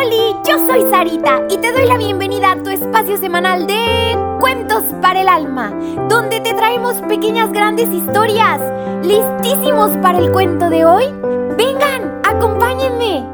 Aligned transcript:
Oli, 0.00 0.34
yo 0.48 0.56
soy 0.66 0.90
Sarita 0.90 1.42
y 1.50 1.58
te 1.58 1.72
doy 1.72 1.86
la 1.86 1.98
bienvenida 1.98 2.52
a 2.52 2.62
tu 2.62 2.70
espacio 2.70 3.18
semanal 3.18 3.66
de 3.66 4.16
Cuentos 4.38 4.82
para 5.02 5.20
el 5.20 5.28
Alma, 5.28 5.72
donde 6.08 6.40
te 6.40 6.54
traemos 6.54 6.94
pequeñas 7.02 7.52
grandes 7.52 7.88
historias. 7.88 8.60
¿Listísimos 9.04 9.90
para 9.98 10.18
el 10.18 10.32
cuento 10.32 10.70
de 10.70 10.86
hoy? 10.86 11.04
Vengan, 11.58 12.22
acompáñenme. 12.24 13.26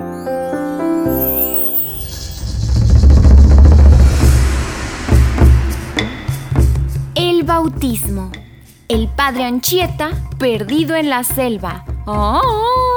El 7.14 7.44
bautismo. 7.44 8.32
El 8.88 9.08
padre 9.08 9.44
Anchieta 9.44 10.10
perdido 10.38 10.96
en 10.96 11.10
la 11.10 11.22
selva. 11.22 11.84
¡Oh! 12.06 12.95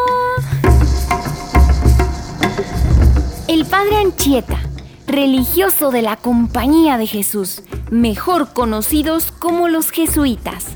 El 3.50 3.66
padre 3.66 3.98
Anchieta, 3.98 4.60
religioso 5.08 5.90
de 5.90 6.04
la 6.04 6.18
Compañía 6.18 7.00
de 7.00 7.08
Jesús, 7.08 7.64
mejor 7.90 8.54
conocidos 8.54 9.32
como 9.32 9.68
los 9.68 9.90
jesuitas, 9.90 10.68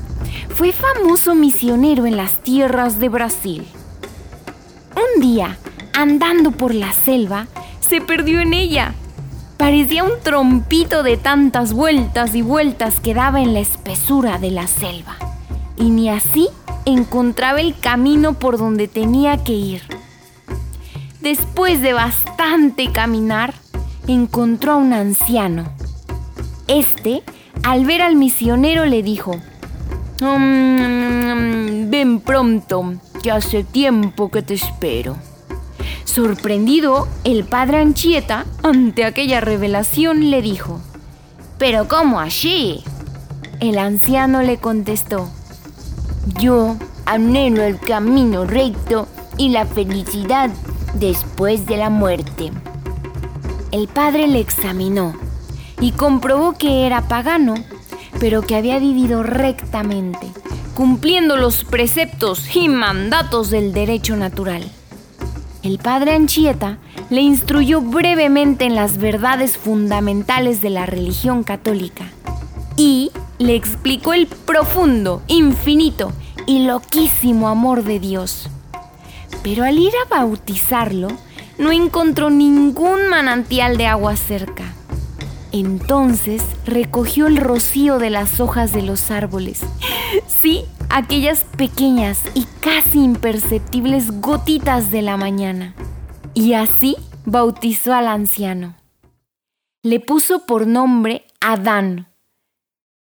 fue 0.48 0.72
famoso 0.72 1.36
misionero 1.36 2.04
en 2.04 2.16
las 2.16 2.42
tierras 2.42 2.98
de 2.98 3.08
Brasil. 3.08 3.64
Un 4.96 5.22
día, 5.22 5.56
andando 5.92 6.50
por 6.50 6.74
la 6.74 6.92
selva, 6.92 7.46
se 7.78 8.00
perdió 8.00 8.40
en 8.40 8.52
ella. 8.52 8.92
Parecía 9.56 10.02
un 10.02 10.18
trompito 10.24 11.04
de 11.04 11.16
tantas 11.16 11.72
vueltas 11.74 12.34
y 12.34 12.42
vueltas 12.42 12.98
que 12.98 13.14
daba 13.14 13.40
en 13.40 13.54
la 13.54 13.60
espesura 13.60 14.38
de 14.38 14.50
la 14.50 14.66
selva. 14.66 15.14
Y 15.76 15.90
ni 15.90 16.10
así 16.10 16.48
encontraba 16.86 17.60
el 17.60 17.78
camino 17.78 18.34
por 18.34 18.58
donde 18.58 18.88
tenía 18.88 19.44
que 19.44 19.52
ir. 19.52 19.93
Después 21.24 21.80
de 21.80 21.94
bastante 21.94 22.92
caminar, 22.92 23.54
encontró 24.06 24.72
a 24.72 24.76
un 24.76 24.92
anciano. 24.92 25.64
Este, 26.68 27.22
al 27.62 27.86
ver 27.86 28.02
al 28.02 28.14
misionero, 28.14 28.84
le 28.84 29.02
dijo, 29.02 29.34
mm, 30.20 31.88
ven 31.88 32.20
pronto, 32.20 32.96
que 33.22 33.30
hace 33.30 33.64
tiempo 33.64 34.30
que 34.30 34.42
te 34.42 34.52
espero. 34.52 35.16
Sorprendido, 36.04 37.08
el 37.24 37.44
padre 37.44 37.78
Anchieta, 37.78 38.44
ante 38.62 39.06
aquella 39.06 39.40
revelación, 39.40 40.30
le 40.30 40.42
dijo, 40.42 40.82
¿Pero 41.56 41.88
cómo 41.88 42.20
allí? 42.20 42.84
El 43.60 43.78
anciano 43.78 44.42
le 44.42 44.58
contestó, 44.58 45.30
yo 46.38 46.76
anhelo 47.06 47.62
el 47.62 47.80
camino 47.80 48.44
recto 48.44 49.08
y 49.36 49.50
la 49.50 49.66
felicidad 49.66 50.50
después 50.94 51.66
de 51.66 51.76
la 51.76 51.90
muerte. 51.90 52.52
El 53.72 53.88
padre 53.88 54.28
le 54.28 54.40
examinó 54.40 55.14
y 55.80 55.92
comprobó 55.92 56.52
que 56.52 56.86
era 56.86 57.08
pagano, 57.08 57.54
pero 58.20 58.42
que 58.42 58.54
había 58.54 58.78
vivido 58.78 59.22
rectamente, 59.22 60.28
cumpliendo 60.74 61.36
los 61.36 61.64
preceptos 61.64 62.54
y 62.54 62.68
mandatos 62.68 63.50
del 63.50 63.72
derecho 63.72 64.16
natural. 64.16 64.70
El 65.62 65.78
padre 65.78 66.14
Anchieta 66.14 66.78
le 67.10 67.22
instruyó 67.22 67.80
brevemente 67.80 68.66
en 68.66 68.74
las 68.74 68.98
verdades 68.98 69.56
fundamentales 69.56 70.60
de 70.60 70.70
la 70.70 70.86
religión 70.86 71.42
católica 71.42 72.04
y 72.76 73.10
le 73.38 73.56
explicó 73.56 74.12
el 74.12 74.26
profundo, 74.26 75.22
infinito 75.26 76.12
y 76.46 76.66
loquísimo 76.66 77.48
amor 77.48 77.82
de 77.82 77.98
Dios 77.98 78.50
pero 79.42 79.64
al 79.64 79.78
ir 79.78 79.92
a 80.04 80.08
bautizarlo, 80.08 81.08
no 81.58 81.72
encontró 81.72 82.30
ningún 82.30 83.08
manantial 83.08 83.76
de 83.76 83.86
agua 83.86 84.16
cerca. 84.16 84.74
Entonces 85.52 86.42
recogió 86.66 87.28
el 87.28 87.36
rocío 87.36 87.98
de 87.98 88.10
las 88.10 88.40
hojas 88.40 88.72
de 88.72 88.82
los 88.82 89.10
árboles. 89.12 89.60
Sí, 90.42 90.64
aquellas 90.90 91.44
pequeñas 91.56 92.20
y 92.34 92.46
casi 92.60 93.02
imperceptibles 93.02 94.20
gotitas 94.20 94.90
de 94.90 95.02
la 95.02 95.16
mañana. 95.16 95.74
Y 96.34 96.54
así 96.54 96.96
bautizó 97.24 97.94
al 97.94 98.08
anciano. 98.08 98.74
Le 99.82 100.00
puso 100.00 100.44
por 100.46 100.66
nombre 100.66 101.24
Adán. 101.40 102.08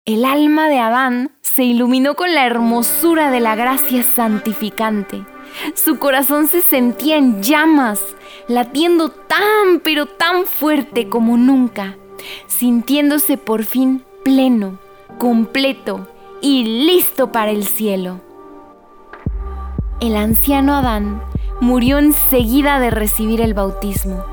El 0.05 0.23
alma 0.23 0.69
de 0.69 0.79
Adán 0.79 1.31
se 1.41 1.63
iluminó 1.63 2.15
con 2.15 2.33
la 2.33 2.45
hermosura 2.45 3.31
de 3.31 3.39
la 3.39 3.55
gracia 3.55 4.03
santificante 4.03 5.25
su 5.73 5.97
corazón 5.99 6.47
se 6.47 6.61
sentía 6.61 7.17
en 7.17 7.41
llamas, 7.41 8.01
latiendo 8.47 9.09
tan 9.09 9.79
pero 9.83 10.05
tan 10.05 10.45
fuerte 10.45 11.09
como 11.09 11.37
nunca, 11.37 11.95
sintiéndose 12.47 13.37
por 13.37 13.63
fin 13.63 14.03
pleno, 14.23 14.77
completo 15.17 16.07
y 16.41 16.85
listo 16.85 17.31
para 17.31 17.51
el 17.51 17.65
cielo. 17.65 18.21
El 20.01 20.17
anciano 20.17 20.75
Adán 20.75 21.21
murió 21.61 21.99
enseguida 21.99 22.79
de 22.79 22.91
recibir 22.91 23.41
el 23.41 23.53
bautismo, 23.53 24.25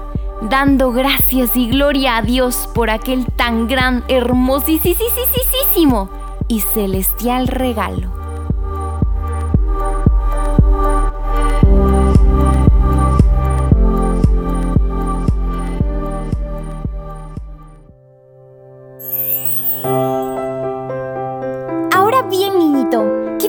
dando 0.49 0.93
gracias 0.93 1.57
y 1.57 1.69
gloria 1.69 2.17
a 2.17 2.23
Dios 2.23 2.69
por 2.75 2.91
aquel 2.91 3.27
tan 3.27 3.69
gran, 3.69 4.05
hermosísimo 4.09 6.11
y 6.49 6.61
celestial 6.61 7.49
regalo. 7.49 8.22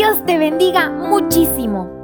Dios 0.00 0.24
te 0.24 0.38
bendiga 0.38 0.88
muchísimo. 0.88 1.99